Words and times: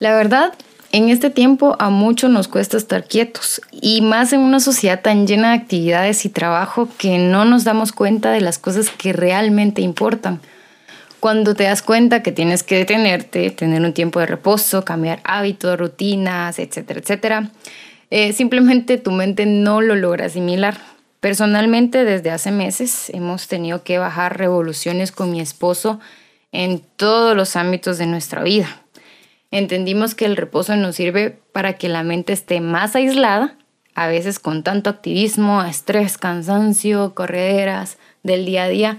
La 0.00 0.14
verdad, 0.14 0.54
en 0.92 1.08
este 1.08 1.28
tiempo 1.28 1.74
a 1.80 1.90
muchos 1.90 2.30
nos 2.30 2.46
cuesta 2.46 2.76
estar 2.76 3.08
quietos 3.08 3.60
y 3.72 4.00
más 4.00 4.32
en 4.32 4.38
una 4.38 4.60
sociedad 4.60 5.02
tan 5.02 5.26
llena 5.26 5.48
de 5.50 5.56
actividades 5.56 6.24
y 6.24 6.28
trabajo 6.28 6.88
que 6.98 7.18
no 7.18 7.44
nos 7.44 7.64
damos 7.64 7.90
cuenta 7.90 8.30
de 8.30 8.40
las 8.40 8.60
cosas 8.60 8.90
que 8.90 9.12
realmente 9.12 9.82
importan. 9.82 10.40
Cuando 11.18 11.56
te 11.56 11.64
das 11.64 11.82
cuenta 11.82 12.22
que 12.22 12.30
tienes 12.30 12.62
que 12.62 12.76
detenerte, 12.76 13.50
tener 13.50 13.82
un 13.82 13.92
tiempo 13.92 14.20
de 14.20 14.26
reposo, 14.26 14.84
cambiar 14.84 15.18
hábitos, 15.24 15.76
rutinas, 15.76 16.60
etcétera, 16.60 17.00
etcétera, 17.00 17.50
eh, 18.10 18.32
simplemente 18.32 18.98
tu 18.98 19.10
mente 19.10 19.46
no 19.46 19.80
lo 19.80 19.96
logra 19.96 20.26
asimilar. 20.26 20.78
Personalmente, 21.18 22.04
desde 22.04 22.30
hace 22.30 22.52
meses 22.52 23.10
hemos 23.10 23.48
tenido 23.48 23.82
que 23.82 23.98
bajar 23.98 24.38
revoluciones 24.38 25.10
con 25.10 25.32
mi 25.32 25.40
esposo 25.40 25.98
en 26.52 26.82
todos 26.94 27.36
los 27.36 27.56
ámbitos 27.56 27.98
de 27.98 28.06
nuestra 28.06 28.44
vida 28.44 28.68
entendimos 29.50 30.14
que 30.14 30.26
el 30.26 30.36
reposo 30.36 30.76
nos 30.76 30.96
sirve 30.96 31.38
para 31.52 31.74
que 31.74 31.88
la 31.88 32.02
mente 32.02 32.32
esté 32.32 32.60
más 32.60 32.94
aislada, 32.96 33.56
a 33.94 34.06
veces 34.06 34.38
con 34.38 34.62
tanto 34.62 34.90
activismo, 34.90 35.62
estrés, 35.64 36.18
cansancio, 36.18 37.14
correderas 37.14 37.98
del 38.22 38.44
día 38.44 38.64
a 38.64 38.68
día. 38.68 38.98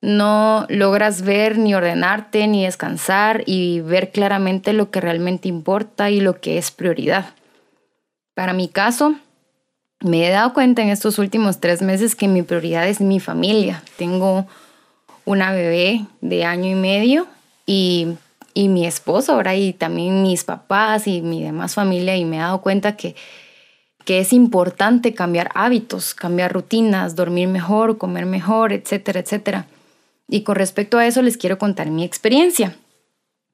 No 0.00 0.66
logras 0.68 1.22
ver 1.22 1.58
ni 1.58 1.74
ordenarte 1.74 2.46
ni 2.46 2.64
descansar 2.64 3.42
y 3.46 3.80
ver 3.80 4.12
claramente 4.12 4.72
lo 4.72 4.90
que 4.90 5.00
realmente 5.00 5.48
importa 5.48 6.10
y 6.10 6.20
lo 6.20 6.40
que 6.40 6.58
es 6.58 6.70
prioridad. 6.70 7.34
Para 8.34 8.52
mi 8.52 8.68
caso, 8.68 9.14
me 10.00 10.26
he 10.26 10.30
dado 10.30 10.52
cuenta 10.52 10.82
en 10.82 10.88
estos 10.88 11.18
últimos 11.18 11.60
tres 11.60 11.80
meses 11.80 12.14
que 12.14 12.28
mi 12.28 12.42
prioridad 12.42 12.88
es 12.88 13.00
mi 13.00 13.20
familia. 13.20 13.82
Tengo 13.96 14.46
una 15.24 15.52
bebé 15.52 16.04
de 16.20 16.44
año 16.44 16.70
y 16.70 16.74
medio 16.74 17.26
y 17.66 18.08
y 18.54 18.68
mi 18.68 18.86
esposo 18.86 19.32
ahora 19.32 19.56
y 19.56 19.72
también 19.72 20.22
mis 20.22 20.44
papás 20.44 21.08
y 21.08 21.20
mi 21.20 21.42
demás 21.42 21.74
familia 21.74 22.16
y 22.16 22.24
me 22.24 22.36
he 22.36 22.38
dado 22.38 22.60
cuenta 22.60 22.96
que, 22.96 23.16
que 24.04 24.20
es 24.20 24.32
importante 24.32 25.12
cambiar 25.12 25.50
hábitos, 25.54 26.14
cambiar 26.14 26.52
rutinas, 26.52 27.16
dormir 27.16 27.48
mejor, 27.48 27.98
comer 27.98 28.26
mejor, 28.26 28.72
etcétera, 28.72 29.20
etcétera. 29.20 29.66
Y 30.28 30.42
con 30.42 30.54
respecto 30.54 30.98
a 30.98 31.06
eso 31.06 31.20
les 31.20 31.36
quiero 31.36 31.58
contar 31.58 31.90
mi 31.90 32.04
experiencia. 32.04 32.76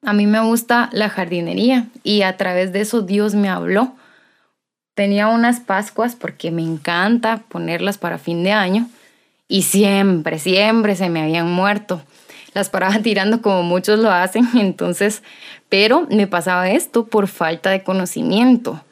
A 0.02 0.12
mí 0.12 0.26
me 0.26 0.40
gusta 0.40 0.90
la 0.92 1.08
jardinería 1.08 1.88
y 2.04 2.22
a 2.22 2.36
través 2.36 2.72
de 2.72 2.82
eso 2.82 3.00
Dios 3.00 3.34
me 3.34 3.48
habló. 3.48 3.94
Tenía 4.94 5.28
unas 5.28 5.60
Pascuas 5.60 6.14
porque 6.14 6.50
me 6.50 6.62
encanta 6.62 7.42
ponerlas 7.48 7.96
para 7.96 8.18
fin 8.18 8.44
de 8.44 8.52
año 8.52 8.88
y 9.48 9.62
siempre, 9.62 10.38
siempre 10.38 10.94
se 10.94 11.08
me 11.08 11.22
habían 11.22 11.50
muerto 11.50 12.02
las 12.54 12.68
paraba 12.68 12.98
tirando 13.02 13.42
como 13.42 13.62
muchos 13.62 13.98
lo 13.98 14.10
hacen, 14.10 14.48
entonces, 14.54 15.22
pero 15.68 16.06
me 16.10 16.26
pasaba 16.26 16.70
esto 16.70 17.06
por 17.06 17.28
falta 17.28 17.70
de 17.70 17.82
conocimiento. 17.82 18.82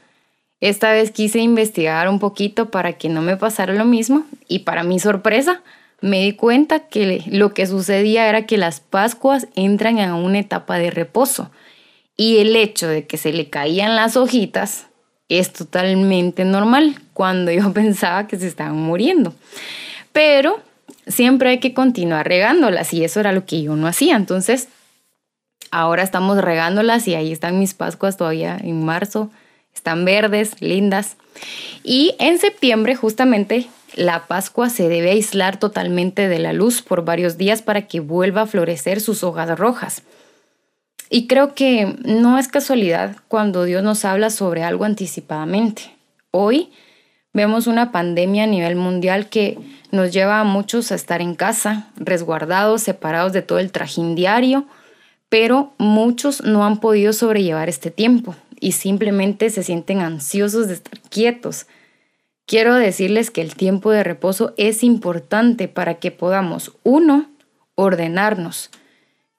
Esta 0.61 0.91
vez 0.91 1.13
quise 1.13 1.39
investigar 1.39 2.09
un 2.09 2.19
poquito 2.19 2.71
para 2.71 2.95
que 2.95 3.09
no 3.09 3.23
me 3.23 3.37
pasara 3.37 3.75
lo 3.75 3.85
mismo 3.85 4.25
y 4.49 4.61
para 4.61 4.83
mi 4.83 4.99
sorpresa 4.99 5.63
me 6.01 6.23
di 6.23 6.33
cuenta 6.33 6.89
que 6.89 7.23
lo 7.27 7.55
que 7.55 7.67
sucedía 7.67 8.29
era 8.29 8.47
que 8.47 8.57
las 8.57 8.81
Pascuas 8.81 9.47
entran 9.55 9.99
en 9.99 10.13
una 10.13 10.41
etapa 10.41 10.79
de 10.79 10.91
reposo 10.91 11.51
y 12.17 12.39
el 12.39 12.57
hecho 12.57 12.89
de 12.89 13.07
que 13.07 13.17
se 13.17 13.33
le 13.33 13.49
caían 13.49 13.95
las 13.95 14.17
hojitas 14.17 14.89
es 15.29 15.53
totalmente 15.53 16.45
normal 16.45 17.01
cuando 17.13 17.53
yo 17.53 17.73
pensaba 17.75 18.27
que 18.27 18.39
se 18.39 18.49
estaban 18.49 18.77
muriendo. 18.77 19.35
Pero 20.13 20.61
siempre 21.09 21.51
hay 21.51 21.61
que 21.61 21.75
continuar 21.75 22.27
regándolas 22.27 22.93
y 22.95 23.05
eso 23.05 23.21
era 23.21 23.33
lo 23.33 23.45
que 23.45 23.63
yo 23.63 23.77
no 23.77 23.87
hacía. 23.87 24.17
Entonces, 24.17 24.69
ahora 25.71 26.03
estamos 26.03 26.39
regándolas 26.39 27.09
y 27.09 27.15
ahí 27.15 27.33
están 27.33 27.59
mis 27.59 27.75
Pascuas 27.75 28.17
todavía 28.17 28.59
en 28.63 28.85
marzo. 28.85 29.31
Están 29.75 30.05
verdes, 30.05 30.61
lindas. 30.61 31.17
Y 31.85 32.15
en 32.19 32.39
septiembre 32.39 32.95
justamente 32.97 33.69
la 33.95 34.27
Pascua 34.27 34.71
se 34.71 34.89
debe 34.89 35.11
aislar 35.11 35.59
totalmente 35.59 36.29
de 36.29 36.39
la 36.39 36.53
luz 36.53 36.83
por 36.83 37.05
varios 37.05 37.39
días 37.39 37.63
para 37.63 37.87
que 37.87 38.01
vuelva 38.01 38.43
a 38.43 38.47
florecer 38.47 39.01
sus 39.01 39.25
hojas 39.25 39.59
rojas. 39.59 40.03
Y 41.11 41.27
creo 41.27 41.55
que 41.55 41.97
no 42.05 42.39
es 42.39 42.49
casualidad 42.49 43.17
cuando 43.29 43.65
Dios 43.65 43.83
nos 43.83 44.05
habla 44.05 44.31
sobre 44.31 44.63
algo 44.63 44.85
anticipadamente. 44.85 45.95
Hoy 46.31 46.71
vemos 47.33 47.67
una 47.67 47.93
pandemia 47.93 48.45
a 48.45 48.49
nivel 48.49 48.77
mundial 48.77 49.29
que 49.29 49.59
nos 49.91 50.13
lleva 50.13 50.41
a 50.41 50.45
muchos 50.45 50.93
a 50.93 50.95
estar 50.95 51.21
en 51.21 51.35
casa, 51.35 51.89
resguardados, 51.97 52.83
separados 52.83 53.33
de 53.33 53.43
todo 53.43 53.59
el 53.59 53.73
trajín 53.73 54.15
diario, 54.15 54.67
pero 55.29 55.73
muchos 55.79 56.43
no 56.43 56.65
han 56.65 56.81
podido 56.81 57.13
sobrellevar 57.13 57.69
este 57.69 57.91
tiempo 57.91 58.35
y 58.61 58.73
simplemente 58.73 59.51
se 59.51 59.63
sienten 59.63 60.01
ansiosos 60.01 60.69
de 60.69 60.75
estar 60.75 61.01
quietos. 61.11 61.67
Quiero 62.47 62.75
decirles 62.75 63.31
que 63.31 63.43
el 63.43 63.55
tiempo 63.55 63.91
de 63.91 64.05
reposo 64.05 64.55
es 64.57 64.83
importante 64.83 65.69
para 65.69 65.95
que 65.95 66.11
podamos, 66.11 66.73
uno, 66.83 67.27
ordenarnos 67.75 68.71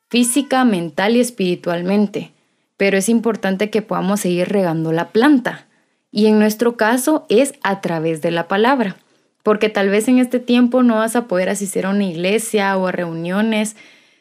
física, 0.10 0.64
mental 0.66 1.16
y 1.16 1.20
espiritualmente, 1.20 2.32
pero 2.78 2.98
es 2.98 3.10
importante 3.10 3.70
que 3.70 3.82
podamos 3.82 4.22
seguir 4.22 4.50
regando 4.50 4.92
la 4.92 5.10
planta. 5.10 5.68
Y 6.12 6.26
en 6.26 6.40
nuestro 6.40 6.76
caso 6.76 7.26
es 7.30 7.54
a 7.62 7.82
través 7.82 8.22
de 8.22 8.32
la 8.32 8.48
palabra 8.48 8.96
porque 9.44 9.70
tal 9.70 9.90
vez 9.90 10.08
en 10.08 10.20
este 10.20 10.40
tiempo 10.40 10.84
no 10.84 10.96
vas 10.96 11.16
a 11.16 11.28
poder 11.28 11.50
asistir 11.50 11.86
a 11.86 11.90
una 11.90 12.06
iglesia 12.06 12.76
o 12.78 12.88
a 12.88 12.92
reuniones, 12.92 13.76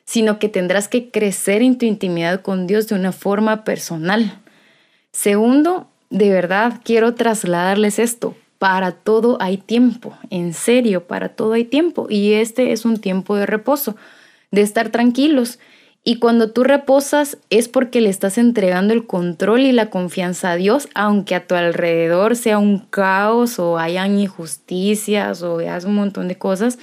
sino 0.04 0.38
que 0.38 0.48
tendrás 0.48 0.88
que 0.88 1.10
crecer 1.10 1.62
en 1.62 1.76
tu 1.76 1.86
intimidad 1.86 2.40
con 2.40 2.66
Dios 2.66 2.88
de 2.88 2.94
una 2.94 3.12
forma 3.12 3.64
personal. 3.64 4.38
Segundo, 5.12 5.88
de 6.10 6.30
verdad 6.30 6.80
quiero 6.84 7.14
trasladarles 7.14 7.98
esto. 7.98 8.36
Para 8.58 8.92
todo 8.92 9.36
hay 9.40 9.56
tiempo, 9.56 10.16
en 10.30 10.52
serio, 10.52 11.06
para 11.06 11.28
todo 11.28 11.52
hay 11.52 11.64
tiempo. 11.64 12.06
Y 12.10 12.32
este 12.32 12.72
es 12.72 12.84
un 12.84 12.98
tiempo 12.98 13.36
de 13.36 13.46
reposo, 13.46 13.96
de 14.50 14.62
estar 14.62 14.88
tranquilos 14.88 15.58
y 16.08 16.16
cuando 16.16 16.50
tú 16.52 16.64
reposas 16.64 17.36
es 17.50 17.68
porque 17.68 18.00
le 18.00 18.08
estás 18.08 18.38
entregando 18.38 18.94
el 18.94 19.06
control 19.06 19.60
y 19.60 19.72
la 19.72 19.90
confianza 19.90 20.52
a 20.52 20.56
Dios, 20.56 20.88
aunque 20.94 21.34
a 21.34 21.46
tu 21.46 21.54
alrededor 21.54 22.34
sea 22.34 22.56
un 22.56 22.78
caos 22.78 23.58
o 23.58 23.76
hayan 23.76 24.18
injusticias 24.18 25.42
o 25.42 25.56
veas 25.56 25.84
un 25.84 25.96
montón 25.96 26.26
de 26.28 26.38
cosas. 26.38 26.78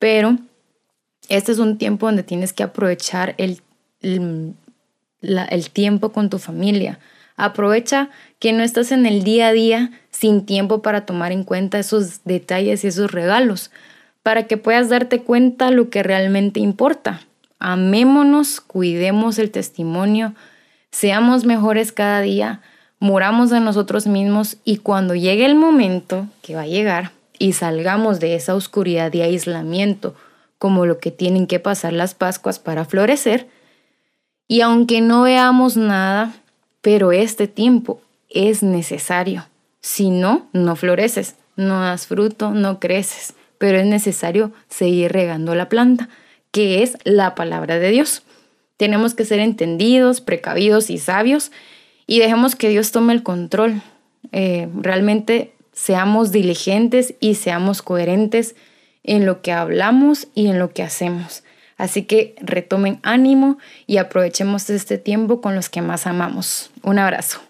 Pero 0.00 0.36
este 1.28 1.52
es 1.52 1.60
un 1.60 1.78
tiempo 1.78 2.06
donde 2.06 2.24
tienes 2.24 2.52
que 2.52 2.64
aprovechar 2.64 3.36
el, 3.38 3.60
el, 4.00 4.56
tiempo 5.72 6.10
con 6.10 6.28
tu 6.28 6.40
familia. 6.40 6.98
Aprovecha 7.36 8.10
que 8.40 8.52
no 8.52 8.64
estás 8.64 8.90
en 8.90 9.06
el 9.06 9.22
día 9.22 9.46
a 9.46 9.52
día 9.52 9.92
sin 10.10 10.44
tiempo 10.44 10.82
para 10.82 11.06
tomar 11.06 11.30
en 11.30 11.44
cuenta 11.44 11.78
esos 11.78 12.24
detalles 12.24 12.82
y 12.82 12.88
esos 12.88 13.12
regalos, 13.12 13.70
para 14.24 14.48
que 14.48 14.56
puedas 14.56 14.88
darte 14.88 15.22
cuenta 15.22 15.70
lo 15.70 15.88
que 15.88 16.02
realmente 16.02 16.58
importa 16.58 17.20
amémonos, 17.60 18.60
cuidemos 18.60 19.38
el 19.38 19.50
testimonio, 19.50 20.34
seamos 20.90 21.44
mejores 21.44 21.92
cada 21.92 22.20
día, 22.22 22.62
moramos 22.98 23.50
de 23.50 23.60
nosotros 23.60 24.06
mismos 24.06 24.56
y 24.64 24.78
cuando 24.78 25.14
llegue 25.14 25.44
el 25.44 25.54
momento 25.54 26.26
que 26.42 26.56
va 26.56 26.62
a 26.62 26.66
llegar 26.66 27.12
y 27.38 27.52
salgamos 27.52 28.18
de 28.18 28.34
esa 28.34 28.54
oscuridad 28.54 29.12
de 29.12 29.22
aislamiento, 29.22 30.16
como 30.58 30.84
lo 30.84 30.98
que 30.98 31.10
tienen 31.10 31.46
que 31.46 31.60
pasar 31.60 31.92
las 31.92 32.14
Pascuas 32.14 32.58
para 32.58 32.84
florecer, 32.84 33.48
y 34.48 34.62
aunque 34.62 35.00
no 35.00 35.22
veamos 35.22 35.76
nada, 35.76 36.32
pero 36.80 37.12
este 37.12 37.46
tiempo 37.46 38.00
es 38.28 38.62
necesario. 38.62 39.46
Si 39.80 40.10
no, 40.10 40.48
no 40.52 40.76
floreces, 40.76 41.36
no 41.56 41.80
das 41.80 42.06
fruto, 42.06 42.50
no 42.50 42.80
creces, 42.80 43.34
pero 43.58 43.78
es 43.78 43.86
necesario 43.86 44.52
seguir 44.68 45.12
regando 45.12 45.54
la 45.54 45.68
planta 45.68 46.08
que 46.50 46.82
es 46.82 46.96
la 47.04 47.34
palabra 47.34 47.78
de 47.78 47.90
Dios. 47.90 48.22
Tenemos 48.76 49.14
que 49.14 49.24
ser 49.24 49.40
entendidos, 49.40 50.20
precavidos 50.20 50.90
y 50.90 50.98
sabios 50.98 51.52
y 52.06 52.18
dejemos 52.18 52.56
que 52.56 52.68
Dios 52.68 52.92
tome 52.92 53.12
el 53.12 53.22
control. 53.22 53.82
Eh, 54.32 54.68
realmente 54.74 55.52
seamos 55.72 56.32
diligentes 56.32 57.14
y 57.20 57.34
seamos 57.34 57.82
coherentes 57.82 58.56
en 59.02 59.26
lo 59.26 59.42
que 59.42 59.52
hablamos 59.52 60.28
y 60.34 60.48
en 60.48 60.58
lo 60.58 60.72
que 60.72 60.82
hacemos. 60.82 61.42
Así 61.76 62.02
que 62.02 62.34
retomen 62.40 63.00
ánimo 63.02 63.58
y 63.86 63.96
aprovechemos 63.96 64.68
este 64.68 64.98
tiempo 64.98 65.40
con 65.40 65.54
los 65.54 65.70
que 65.70 65.80
más 65.80 66.06
amamos. 66.06 66.70
Un 66.82 66.98
abrazo. 66.98 67.40